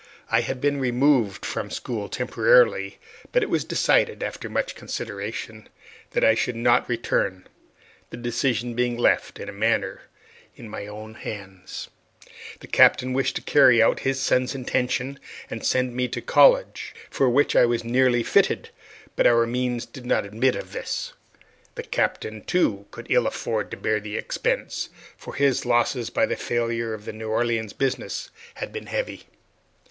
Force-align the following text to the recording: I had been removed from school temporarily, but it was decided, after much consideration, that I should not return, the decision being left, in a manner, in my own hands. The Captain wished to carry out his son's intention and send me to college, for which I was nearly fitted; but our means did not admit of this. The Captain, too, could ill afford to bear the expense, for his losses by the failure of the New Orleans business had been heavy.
I 0.31 0.41
had 0.41 0.59
been 0.59 0.79
removed 0.79 1.45
from 1.45 1.69
school 1.69 2.09
temporarily, 2.09 2.97
but 3.31 3.43
it 3.43 3.51
was 3.51 3.63
decided, 3.63 4.23
after 4.23 4.49
much 4.49 4.73
consideration, 4.73 5.69
that 6.13 6.23
I 6.23 6.33
should 6.33 6.55
not 6.55 6.89
return, 6.89 7.45
the 8.09 8.17
decision 8.17 8.73
being 8.73 8.97
left, 8.97 9.39
in 9.39 9.47
a 9.47 9.51
manner, 9.53 10.01
in 10.55 10.67
my 10.67 10.87
own 10.87 11.13
hands. 11.13 11.87
The 12.61 12.67
Captain 12.67 13.13
wished 13.13 13.35
to 13.35 13.43
carry 13.43 13.79
out 13.79 13.99
his 13.99 14.19
son's 14.19 14.55
intention 14.55 15.19
and 15.51 15.63
send 15.63 15.93
me 15.95 16.07
to 16.07 16.19
college, 16.19 16.95
for 17.11 17.29
which 17.29 17.55
I 17.55 17.67
was 17.67 17.83
nearly 17.83 18.23
fitted; 18.23 18.71
but 19.15 19.27
our 19.27 19.45
means 19.45 19.85
did 19.85 20.07
not 20.07 20.25
admit 20.25 20.55
of 20.55 20.71
this. 20.71 21.13
The 21.75 21.83
Captain, 21.83 22.41
too, 22.41 22.87
could 22.89 23.05
ill 23.11 23.27
afford 23.27 23.69
to 23.69 23.77
bear 23.77 23.99
the 23.99 24.17
expense, 24.17 24.89
for 25.15 25.35
his 25.35 25.63
losses 25.63 26.09
by 26.09 26.25
the 26.25 26.35
failure 26.35 26.95
of 26.95 27.05
the 27.05 27.13
New 27.13 27.29
Orleans 27.29 27.73
business 27.73 28.31
had 28.55 28.73
been 28.73 28.87
heavy. 28.87 29.25